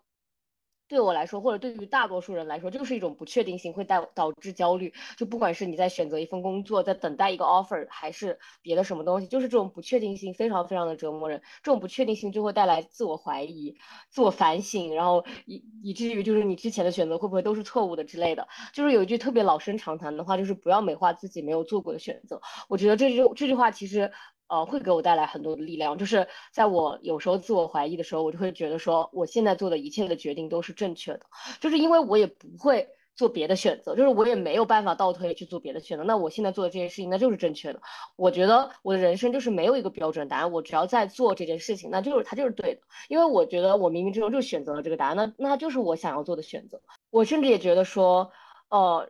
[0.91, 4.93] 对我来说，或者对于大多数人来说，就是一种不确定性会带导致焦虑。
[5.15, 11.41] 就不管是你在选择一份工作，在等待一个 offer，还是别的什么东西，就是这种不确定性非常非常的折磨人。
[11.63, 13.73] 这种不确定性就会带来自我怀疑、
[14.09, 18.45] 自我反省，然后以以至于就是你之前的选择会不会都是错误的之类的。
[18.73, 22.41] 就是有一句特别老生常谈的话，就是不要美化自己没有做过的选择。
[22.67, 24.11] 我觉得这句这句话其实。
[24.51, 31.21] 呃，会给我带来很多的力量，就是在我有时候自我怀疑的时候，我就会觉得说，我现在做的一切的决定都是正确的，
[31.61, 37.81] 就是因为我也不会做别的选择，就是我也没有办法倒退去做别的选择，那我现在做的这件事情那就是正确的。
[38.17, 46.81] 我觉得我的人生就是没有一个标准答案，我只要在做这件事情，那就是它就是对的，因为我觉得我冥冥之中就选择了这个答案，那那就是我想要做的选择。
[47.09, 48.29] 我甚至也觉得说，
[48.69, 49.09] 呃，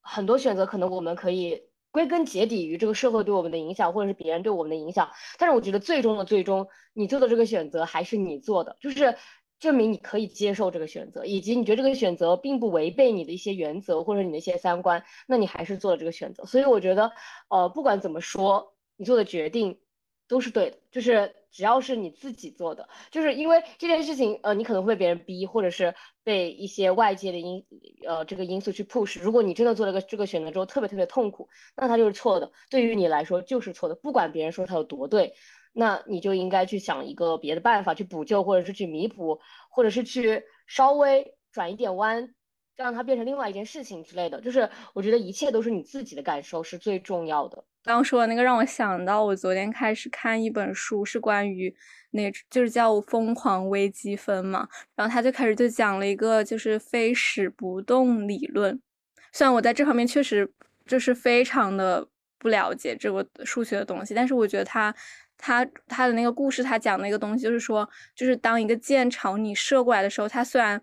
[0.00, 1.62] 很多选择可能我们可以。
[1.92, 5.10] 归根结底于这个社会对我们的影响，或者是别人对我们的影响。
[5.38, 9.16] 但是我觉得最终的最终，你做的这个选择还是你做的，就是
[9.60, 16.44] 证明你可以接受这个选择，以及你觉得这个选择并不违背你的一些原则或者你的一些三观，那你还是做了这个选择。
[16.46, 17.12] 所以我觉得，
[17.48, 19.78] 呃，不管怎么说，你做的决定
[20.26, 21.36] 都是对的，就是。
[21.52, 27.64] 只要是你自己做的，就是因为这件事情，呃，你可能会被别人逼，或者是被一些外界的因，
[28.06, 29.20] 呃，这个因素去 push。
[29.20, 33.94] 如果你真的做了个这个选择之后特别特别痛苦，那它就是错的，对于你来说就是错的。
[33.94, 35.34] 不管别人说它有多对，
[35.72, 42.34] 那你就应该去想一个别的办法去补救，或者是去弥补，或者是去稍微转一点弯。
[42.76, 47.64] 让它变成另外一件事情之类的，就是我觉得一切都是你自己的感受是最重要的。
[47.84, 51.74] 刚刚说的那个让我想到，我昨天开始看一本书，是关于
[52.12, 54.68] 那，就是叫《疯狂微积分》嘛。
[54.94, 58.80] 然后他就开始就讲了一个就是非始不动理论。
[59.32, 60.48] 虽然我在这方面确实
[60.86, 62.06] 就是非常的
[62.38, 64.94] 不了解这个数学的东西，但是我觉得他
[65.36, 70.80] 他他的那个故事，他讲那个东西就是说，就是当一个箭朝你射过来的时候，它虽然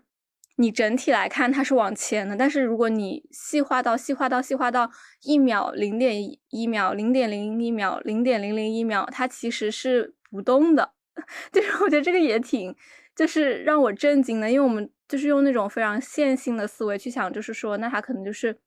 [0.60, 4.90] 你整体来看它是往前的，但是如果你细化到细化到细化到
[5.22, 10.92] 一秒零点一秒零点零一秒零点零零一秒，它其实是不动的。
[11.50, 12.76] 就是我觉得这个也挺，
[13.16, 18.58] 就是让我震惊的，因为我们就是用那种非常线性的思维去想，就是说，那它可能就是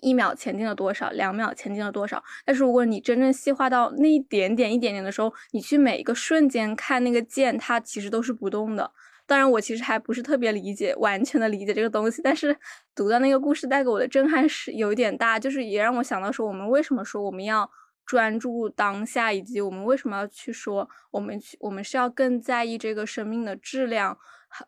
[0.00, 2.22] 一秒前进了多少，两秒前进了多少。
[2.46, 8.90] 但是如果你真正细化到那一点点、一点点的时候，你去每一个瞬间看那个键，它其实都是不动的。
[9.26, 12.22] 当然，我其实还不是特别理解，完全的理解这个东西。
[12.22, 12.56] 但是
[12.94, 17.70] 读到那个故事带给我的震撼是有一点大，就是也让我想到说，我们为什么说我们要。
[18.06, 24.18] 专注当下，以及我们为什么要去说，我们去，我们是要更在意这个生命的质量，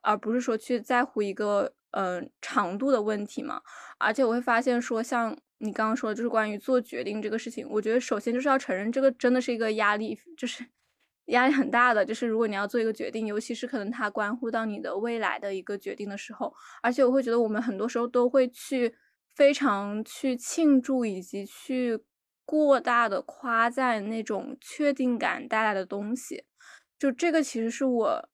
[0.01, 3.61] 而不是说去在乎一个嗯长度的问题嘛？
[3.99, 10.65] 而且我会发现说，像你刚刚说，就是关于做决定这个事情，我觉得首先就是要承认这个真的是一个压力，就是
[11.27, 12.05] 压力很大的。
[12.05, 18.95] 就是如果你要做一个决定，尤其是可能它关乎到你的未来的一个决定的时候，而且我会觉得我们很多时候都会去
[19.35, 22.05] 非常去庆祝以及去。
[22.49, 26.45] 过大的夸赞那种确定感带来的东西，
[26.97, 28.29] 就这个其实是我，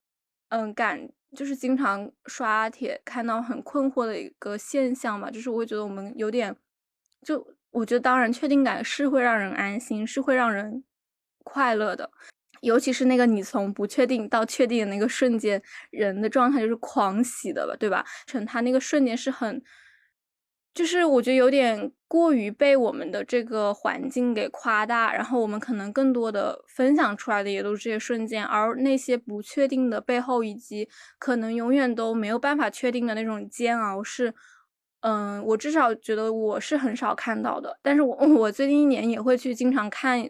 [0.51, 6.55] 嗯，感就是经常刷帖看到很困惑的一个现象嘛，就是我会觉得我们有点，
[7.23, 10.85] 就我觉得当然确定感是会让人安心，是会让人
[11.43, 12.11] 快乐的，
[12.63, 18.05] 尤其是那个你从不确定到确定的那个瞬间，人的状态就是狂喜的吧，对吧？
[18.27, 19.63] 成他那个瞬间是很。
[20.75, 34.33] 就是我觉得有点过于被我们的这个环境给夸大，然后我们可能更多的分享出来的也都是这些瞬间，而那些不确定的背后，以及可能永远都没有办法确定的那种煎熬，是，
[35.01, 37.79] 嗯，我至少觉得我是很少看到的。
[37.83, 40.27] 但是我 我最近一年也会去经常看。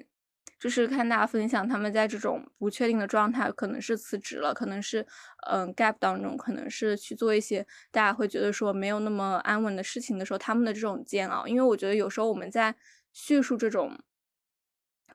[0.62, 5.04] 就是看大家分享他们在这种不确定的状态，可能是辞职了，可能是
[5.50, 11.48] 嗯 gap 当中，可能是去做一些大家会觉得说没有那么安稳的事情的时候，他们的这种煎熬。
[11.48, 12.76] 因为我觉得有时候我们在
[13.12, 13.98] 叙述这种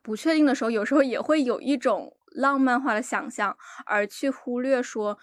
[0.04, 5.18] 不确定的时候，有时候也会有一种浪漫化的想象，而去忽略说。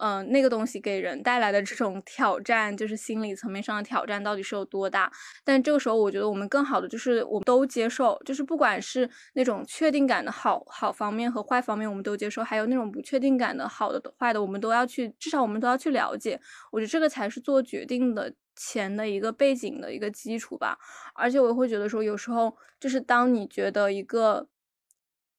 [0.00, 5.10] 嗯，那个东西给人带来的这种挑战，就是心理层面上的挑战，到底是有多大？
[5.44, 16.40] 但这个时候，我觉得我们更好的就是，我们都接受，就是不管是那种确定感的好好方面和坏方面，我们都接受；还有那种不确定感的好的坏的，我们都要去，至少我们都要去了解。
[16.72, 20.76] 我觉得这个才是做决定的前的一个背景的一个基础吧。
[21.14, 24.48] 而且我会觉得说，有时候就是当你觉得一个。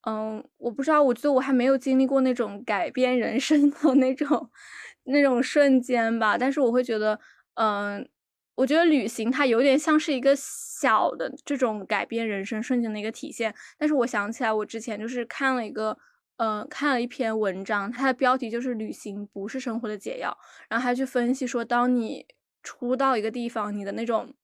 [0.05, 4.49] 嗯，我不知道，我觉得我还没有经历过那种改变人生的那种
[5.05, 6.37] 那种瞬间吧。
[6.37, 7.19] 但是我会觉得，
[7.55, 8.07] 嗯，
[8.55, 13.53] 我觉得旅行它有点像是一个小的这种改变人生瞬间的一个体现。
[13.79, 15.97] 但是我想起来，我之前就是看了一个，
[16.37, 20.37] 嗯，看了一篇文章，它的标题就是“旅行不是生活的解药”，
[20.69, 22.27] 然后还去分析说，当你
[22.61, 24.35] 出到一个地方，你的那种。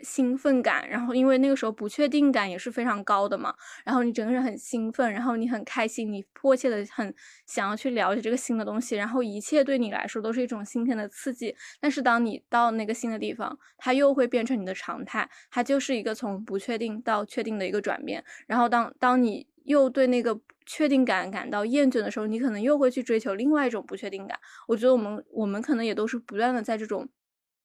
[0.00, 7.14] 兴奋感，然后因为那个时候不确定感也是非常高的嘛，然后你整个人很兴奋，然后你很开心，你迫切的很
[7.46, 11.54] 想要去了解这个新的东西，然后一切对你来说都是一种新鲜的刺激。
[11.80, 18.24] 但是当你到那个新的地方，它又会变成你的常态，它就是一个从不确定到确定的一个转变。
[18.46, 24.38] 然后当当你又对那个确定感感到厌倦的时候，你可能又会去追求另外一种不确定感。
[24.66, 27.08] 我觉得我们我们可能也都是不断的在这种。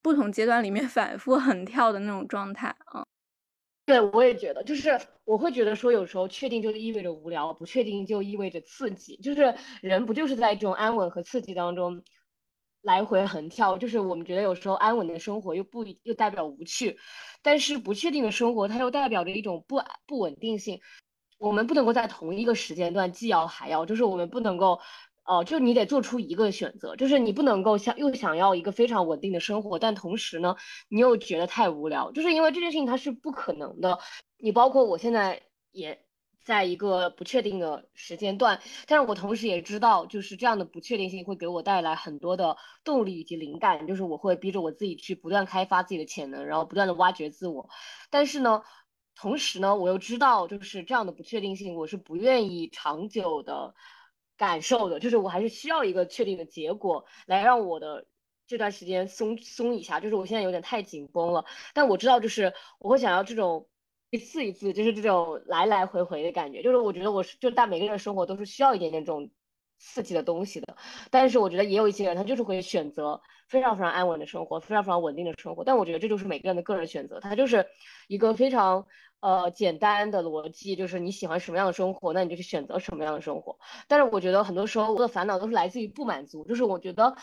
[0.03, 3.03] 不同阶段里面 反复横跳的那种状态啊，
[3.85, 12.03] 对我也觉得，就是我会觉得说，有时候确定就意味着无聊，不确定就意味着刺激，就是人不就是在这种安稳和刺激当中
[12.81, 16.97] 来回横跳，就是我们觉得有时候安稳的生活又不又代表无趣，
[17.41, 20.79] 但是不确定的生活它又代表着一种不不稳定性，
[21.37, 24.79] 我们不能够在同一个时间段既要还要，就是我们不能够。
[25.25, 30.55] 哦，就你得做出一个选择，就是你不能够想又想要一个非常稳定的生活，但同时呢，
[30.89, 33.97] 你又觉得太无聊，就是因为这件事情它是不可能的。
[34.37, 35.97] 你包括我现在也
[36.43, 47.69] 在一个不确定的时间段，但是我同时也知道，就是这样的不确定性会给我带来很多的动力以及灵感，就是我会逼着我自己去不断开发自己的潜能，然后不断的挖掘自我。
[48.09, 48.61] 但是呢，
[49.15, 53.73] 同时呢，我又知道，就是这样的不确定性，我是不愿意长久的。
[54.45, 58.05] 感受的，就是我还是需要一个确定的结果来让我的
[58.45, 59.99] 这段时间松松一下。
[60.01, 63.69] 就是我现在有点太紧绷了，但我知道，就是我会想要这种
[64.09, 66.61] 一次一次，就是这种来来回回的感觉。
[66.61, 69.29] 就是我觉得我是，就但每个人的生活都是需要一点点这种
[69.83, 70.75] 刺激的东西的。
[71.11, 75.63] 但是我觉得也有一些人，他就是会选择非常非常安稳的生活，非常非常稳定的生活。
[75.63, 77.65] 但我觉得这就是每个人的个人选择，他就是
[78.07, 78.87] 一个非常
[79.19, 83.59] 呃简单的逻辑，就是你喜欢什么样的生活，那你就去选择什么样的生活。
[83.87, 87.15] 但是我觉得很多时候我的烦恼都是来自于不满足，就是我觉得。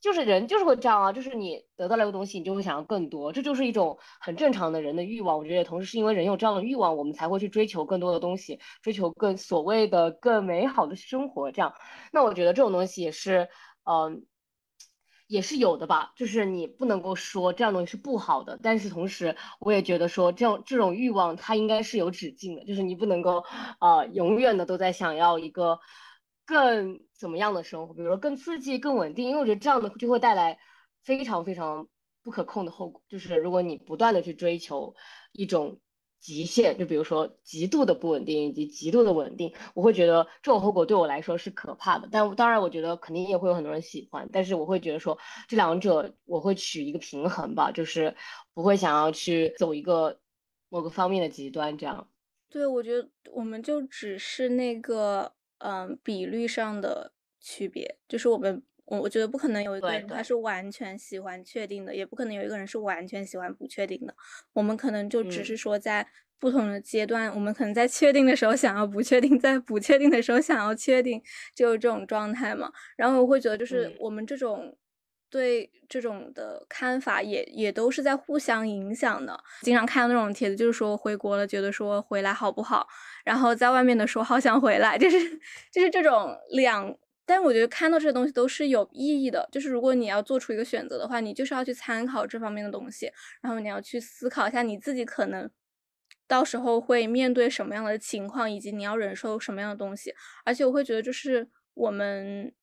[0.00, 5.36] 就是人就是会这样啊，就是你得到了一个东西，你就会想要更多，这就是一种很正常的人的欲望。
[5.38, 11.50] 我觉得同时是因为人有这样的欲望，我们才会去追求更多的东西，追求更所谓的更美好的生活。
[11.50, 11.74] 这样，
[12.12, 13.48] 那我觉得这种东西也是，
[13.84, 14.26] 嗯，
[15.26, 16.12] 也是有的吧。
[16.14, 23.42] 就是你不能够说这样东西是不好的，但是同时我也觉得说这种这种欲望它应该是有止境的，就是你不能够
[23.80, 25.80] 呃永远的都在想要一个。
[26.46, 30.58] 更怎么样的生活，比如说更刺激、更稳定，因为我觉得这样的就会带来
[31.02, 31.88] 非常非常
[32.22, 33.02] 不可控的后果。
[33.08, 34.94] 就是如果你不断的去追求
[35.32, 35.80] 一种
[36.20, 42.08] 极限，就比如说极度的不稳定以及极度的稳定，我会觉得这种后果对我来说是可怕的。
[42.12, 45.18] 但当然，我觉得肯定也会有很多人喜欢，但是我会觉得说
[45.48, 48.14] 这两者我会取一个平衡吧，就是
[48.54, 50.20] 不会想要去走一个
[50.68, 51.76] 某个方面的极端。
[51.76, 52.08] 这样，
[52.48, 55.35] 对我觉得我们就只是那个。
[55.58, 64.14] 嗯，比率上的区别，就是我们我我觉得不可能有一个人他是完全喜欢确定的，也不可能有一个人是完全喜欢不确定的。
[64.52, 66.06] 我们可能就只是说在
[66.38, 71.22] 不同的阶段，我们可能在确定的时候想要不确定，在不确定的时候想要确定，
[71.54, 72.70] 就是这种状态嘛。
[72.96, 74.76] 然后我会觉得，就是我们这种。
[75.28, 79.38] 对这种的看法也也都是在互相影响的。
[79.62, 82.86] 经常看到那种帖子，就是说回国了，觉得说回来好不好？
[83.24, 85.18] 然后在外面的说好想回来， 就是
[85.72, 86.96] 就是这种两。
[87.28, 89.48] 但我觉得看到这些东西都是有意义的。
[89.50, 93.10] 就是如果你要做出一个选择的话，你就是要去参考这方面的东西，
[93.42, 95.50] 然后你要去思考一下你自己可能
[96.28, 100.14] 到时候会面对什么样的情况，以及你要忍受什么样的东西。
[100.44, 102.54] 而且我会觉得，就是我们。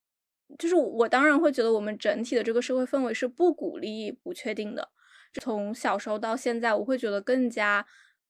[0.58, 4.90] 就是我当然会觉得我们整体的这个社会氛围是不鼓励不确定的。
[5.42, 7.86] 从小时候到现在，我会觉得更加，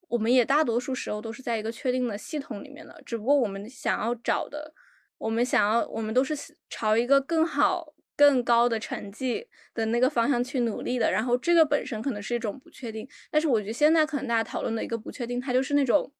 [0.07, 3.01] 我们也大多数时候都是在一个确定的系统里面的。
[3.05, 4.73] 只不过我们想要找的，
[5.17, 6.35] 我们想要，我们都是
[6.69, 11.11] 朝一个更好、更高的成绩的那个方向去努力的。
[11.11, 16.11] 然后这个本身可能是一种不确定，但是我觉得现在可能大家讨论的一个不确定，它就是那种。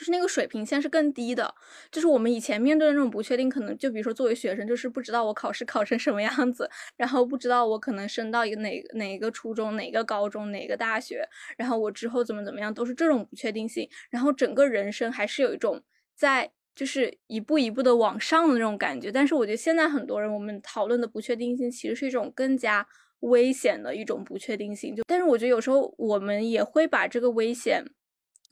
[0.00, 1.54] 就是那个水平线是更低的，
[1.92, 11.28] 就是我们以前面对的那种不确定，可能就比如说作为学生，就是不知道我考试考成什么样子，然后不知道我可能升到一个哪哪个初中、哪个高中、哪个大学，
[11.58, 13.86] 然后我之后怎么怎么样，都是这种不确定性。
[14.08, 15.82] 然后整个人生还是有一种
[16.14, 19.12] 在就是一步一步的往上的那种感觉。
[19.12, 22.86] 但是我觉得现在很多人我们讨论的不确定性，其实是一种更加
[23.20, 24.96] 危险的一种不确定性。
[24.96, 27.84] 就但是我觉得有时候我们也会把这个危险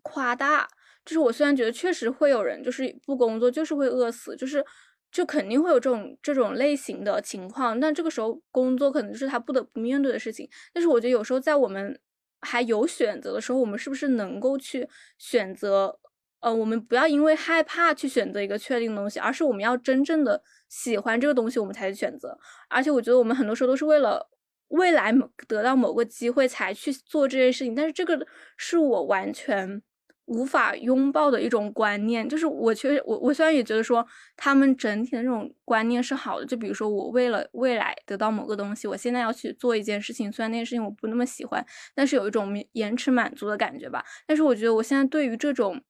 [0.03, 0.69] 夸大。
[1.09, 4.63] 就是我虽然觉得确实会有人就是不工作就是会饿死，就是
[5.11, 10.47] 就肯定会有这种这种类型的情况，但这个时候工作可能就是他不得不面对的事情。
[10.75, 11.99] 但是我觉得有时候在我们
[12.43, 14.87] 还有选择的时候，我们是不是能够去
[15.17, 15.99] 选择？
[16.41, 22.39] 呃，我们不要因为害怕去选择一个确定的东西，而是我们要真正的喜欢这个东西，我们才去选择。
[22.69, 24.29] 而且我觉得我们很多时候都是为了
[24.69, 25.13] 未来
[25.49, 28.25] 得到某个机会才去做这件事情，但是这个
[28.59, 29.83] 是我完全。
[30.29, 34.07] 无法拥抱的一种观念，就是我确实，我我虽然也觉得说
[34.37, 41.65] 他们整体的这种观念是好的，就比如说我为了未来得到某个东西，我现在要去做一件事情，虽然那件事情我不那么喜欢，
[41.95, 44.05] 但是有一种延迟满足的感觉吧。
[44.27, 45.81] 但是我觉得我现在对于这种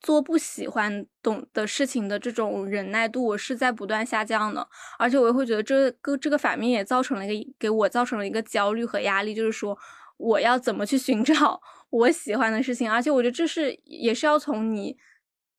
[0.00, 4.66] 做不喜欢懂的事情的这种忍耐度，我是在不断下降的，
[4.98, 9.78] 而且我也会觉得这个这个反面也造成了一个给我造成了一个焦虑和压力，就是说
[10.16, 11.60] 我要怎么去寻找。
[11.92, 14.96] 我喜欢的事情，而且我觉得这是也是要从你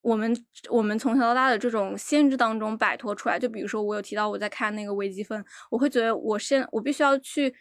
[0.02, 0.36] 我们
[0.68, 3.38] 我们从小到大的这种限制当中摆脱出来。
[3.38, 7.54] 就比如说，我有提到我在看那个微积分，我会觉得我现我必须要去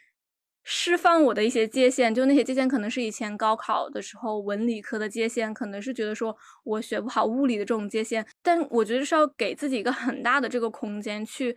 [0.63, 11.55] 释放我的一些界限，就那些界限可能是以前高考的时候文理科的界限，可能是觉得说我学不好物理的这种界限，但我觉得是要给自己一个很大的这个空间去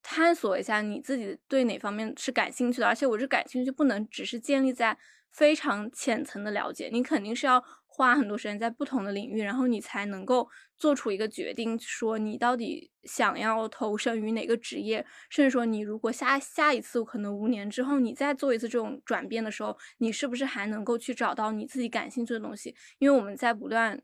[0.00, 4.96] 探索一下你自己对哪方面是感兴趣的，而且我这感兴趣不能只是建立在。
[5.32, 22.74] 非常浅层的了解，你肯定是要花很多时间在不同的领域，然后你才能够做出一个决定，说你到底想要投身于哪个职业，甚至说你如果下下一次可能五年之后你再做一次这种转变的时候，你是不是还能够去找到你自己感兴趣的东西？
[22.98, 24.00] 因为我们在不断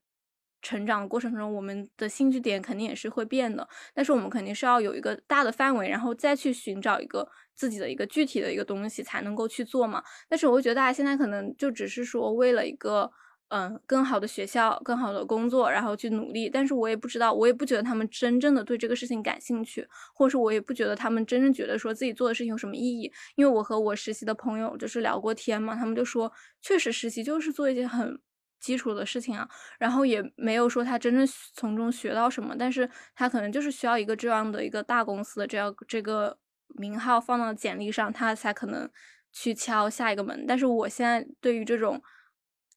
[0.63, 7.29] 成长的过程中，我们的兴趣点肯定也是会变的，但是我们肯定是要有一个大的范围，然后再去寻找一个。
[7.59, 13.11] 自己的一个具体的一个东西才能够去做嘛，但是我会觉得大家现在可能就只是说为了一个
[13.49, 16.49] 嗯，更好的学校，更好的工作，然后去努力。
[16.49, 19.85] 但是我也不知道，我也不觉得他们真正的对这个事情感兴趣，
[20.15, 23.11] 或者是我也不觉得他们真正觉得说自己做的事情有什么意义。
[23.35, 26.31] 因为我和我实习的朋友就是聊过天嘛，他们就说，
[26.63, 28.21] 确实实习就是做一些很
[28.61, 29.49] 基础的事情啊，
[29.79, 36.39] 然后也没有说他真正从中学到什么，但是他可能就是需要一个这样的一个大公司的这样这个
[36.77, 38.89] 名号放到简历上，他才可能
[39.33, 40.45] 去敲下一个门。
[40.47, 42.03] 但是我现在对于这种。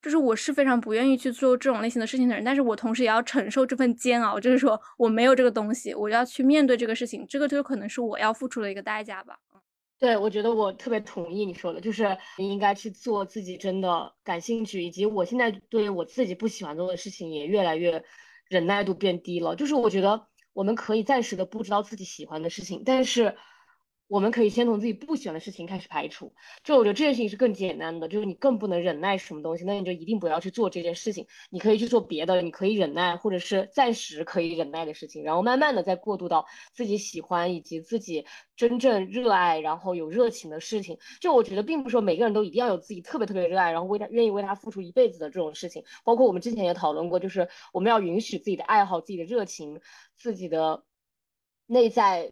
[0.03, 9.37] 就是我是非常不愿意去做这种类型的事情的人，但是我同时也要承受这份煎熬，就是说我没有这个东西，我要去面对这个事情，这个就可能是我要付出的一个代价吧。
[10.01, 18.03] 对，我觉得我特别同意你说的，就是你应该去做自己真的感兴趣，以及我现在对我自己不喜欢做的事情也越来越
[18.49, 19.55] 忍耐度变低了。
[19.55, 23.35] 就是我觉得我们可以暂时的不知道自己喜欢的事情，但是。
[24.11, 26.33] 我们可以先从自己不喜欢的事情开始排除，
[26.65, 31.25] 就我觉得这件事情是更简单的，就是你更不能忍耐什么东西，那你就一定不要去做这件事情。
[31.49, 38.25] 你可以去做别的，你可以忍耐或者是暂时可以忍耐的事情，然后慢慢的再过渡到自己喜欢以及自己
[38.57, 40.97] 真正热爱，然后有热情的事情。
[41.21, 45.85] 就我觉得并不是说每个人都一定要有自己特别特别热爱，然后为他愿意为他付出一辈子的这种事情。
[46.03, 49.79] 包括我们之前也讨论过，就是我们要允许自己的爱好、自己的热情、
[50.17, 50.83] 自己的
[51.65, 52.29] 内在。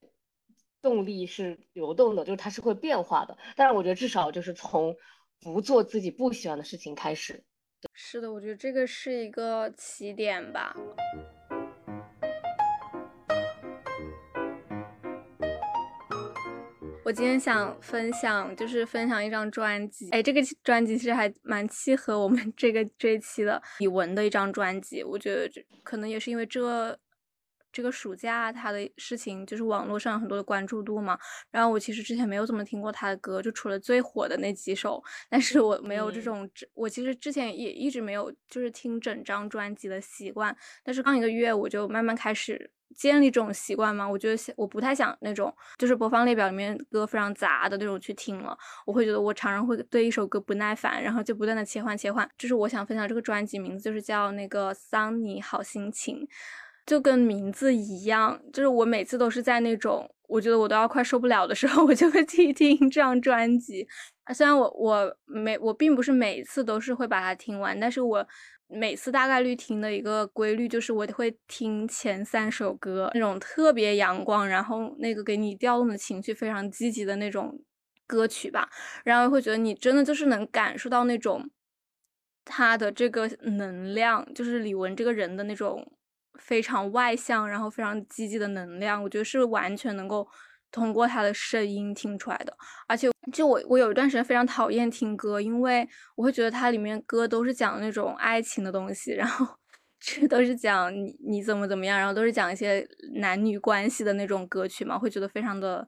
[0.82, 3.38] 动力是流动的，就是它是会变化的。
[3.56, 4.96] 但是我觉得至少就是从
[5.42, 7.44] 不做自己不喜欢的事情开始。
[7.94, 10.76] 是的，我觉得这个是一个起点吧。
[17.06, 20.10] 我今天想分享，就是分享一张专辑。
[20.12, 25.04] 哎，这个专辑其实还蛮契合我们这个这一期的李玟的一张专辑。
[25.04, 26.98] 我觉得这可能也是因为这。
[27.80, 31.18] 这个暑假他的事情就是网络上有很多的关注度嘛，
[31.50, 40.54] 然后我其实之前没有怎么听过他的歌，就除了最火的那几首，但是我没有这种，我其实之前也一直没有就是听整张专辑的习惯，
[40.84, 56.28] 但是刚一个月我就慢慢开始建立这种习惯嘛，我觉得我不太想那种就是播放列表里面歌非常杂的那种去听了，我会觉得我常常会对一首歌不耐烦，然后就不断的切换切换，就是我想分享这个专辑名字就是叫那个桑尼好心情。
[56.90, 63.88] 就跟名字一样，就是我每次都是在那种我觉得我都要快受不了的时候，我就会去听这张专辑。
[64.34, 68.28] 虽然我我每我并不是每次都是会把它听完，但是我
[68.68, 77.62] 每次大概率听的一个规律就是我会听前三首歌，那种特别阳光，然后那个给你调动的情绪非常积极的那种
[78.08, 78.68] 歌曲吧，
[79.04, 81.48] 然后会觉得你真的就是能感受到那种
[82.44, 85.92] 他的这个能量，就是李玟这个人的那种。
[86.38, 90.28] 非常外向，然后非常积极的能量，我觉得是完全能够
[90.72, 92.56] 通过他的声音听出来的。
[92.88, 99.46] 而且，就我我有一段时间非常讨厌听歌，因为我会觉得它里面歌都是讲那种爱情的东西，然后
[100.00, 105.88] 这 都是讲你你怎么怎么样，然后都是讲一些男女关系的那种歌曲嘛，会觉得非常的。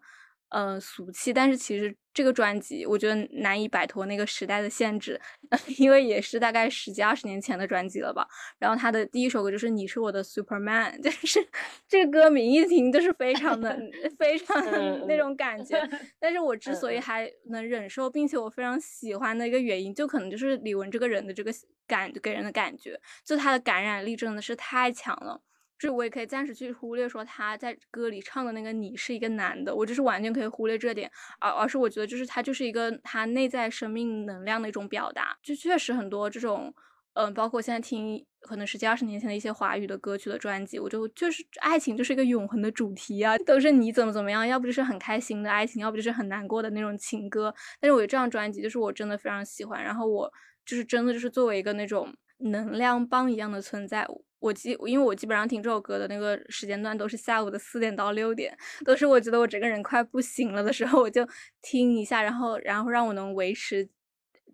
[0.52, 5.20] 呃，俗气，但是其实这个专辑我觉得难以摆脱那个时代的限制，
[5.80, 8.28] 因为也是大概十几二十年前的专辑了吧。
[8.60, 11.40] 然后他的第一首歌就是《你是我的 Superman》， 就是
[11.88, 13.80] 这个歌名一听就是非常的
[14.20, 14.62] 非常
[15.08, 15.82] 那种感觉。
[16.20, 21.52] 但是我之所以还能忍受，并且我非常喜欢的一个原因，就可能就是李玟这个人的这个
[21.88, 25.42] 感给人的感觉，就他的感染力真的是太强了。
[25.82, 36.72] 就我也可以暂时去忽略说他在歌里唱的那个你是一个男的，我就是完全可以忽略这点，而而是我觉得就是他就是一个他内在生命能量的一种表达，就确实很多这种，
[37.14, 50.32] 嗯，包括现在听可能十几二十年前的一些华语的歌曲的专辑，我就就是爱情就是一个永恒的主题啊，都是你怎么怎么样，要不就是很开心的爱情，要不就是很难过的那种情歌，但是我觉得这张专辑就是我真的非常喜欢，然后我
[50.64, 54.08] 就是真的就是作为一个那种能量棒一样的存在。
[54.42, 61.26] 我基因为我基本上听这首歌的那个时间段都是下午的四点到六点，都是我觉得我整个人快不行了的时候，我就
[61.62, 63.88] 听一下，然后然后让我能维持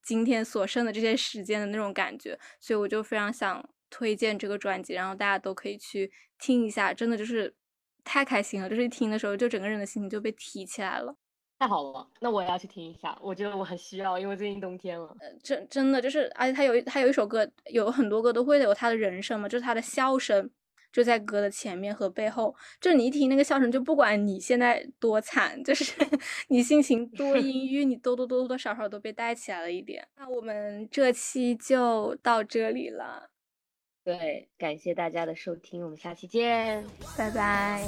[0.03, 7.55] 今天所剩的这些时间的那种感觉，所以我就非常想推荐这个专辑，然后大家都可以去听一下，真的就是
[8.03, 11.15] 太开心了，就是一听的时候就整个人的心情就被提起来了。
[11.59, 13.17] 太好了，那我也要去听一下。
[13.21, 15.15] 我觉得我很需要，因为最近冬天了。
[15.41, 20.47] 真真的就是，而且他有他有一首歌，有很多歌都会有他的人声嘛，就是他的笑声
[20.91, 22.55] 就在歌的前面和背后。
[22.79, 25.93] 就你一听那个笑声，就不管你现在多惨，就是
[26.49, 30.07] 你心情多 阴郁，你多多多多少少都被带起来了一点。
[30.15, 33.31] 那我们这期就到这里了。
[34.03, 36.85] 对，感谢大家的收听，我们下期见，
[37.17, 37.83] 拜拜。